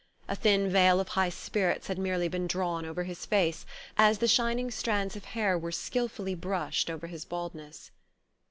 A 0.27 0.35
thin 0.35 0.67
veil 0.71 0.99
of 0.99 1.09
high 1.09 1.29
spirits 1.29 1.85
had 1.85 1.99
merely 1.99 2.27
been 2.27 2.47
drawn 2.47 2.87
over 2.87 3.03
his 3.03 3.23
face, 3.27 3.67
as 3.99 4.17
the 4.17 4.27
shining 4.27 4.71
strands 4.71 5.15
of 5.15 5.25
hair 5.25 5.59
were 5.59 5.71
skilfully 5.71 6.33
brushed 6.33 6.89
over 6.89 7.05
his 7.05 7.23
baldness. 7.23 7.91